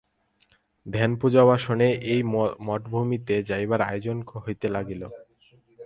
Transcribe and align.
ধ্যানপূজাবসানে 0.85 1.87
এইবার 2.05 2.49
মঠভূমিতে 2.61 3.35
যাইবার 3.49 3.79
আয়োজন 3.81 4.17
হইতে 4.37 4.67
লাগিল। 4.69 5.01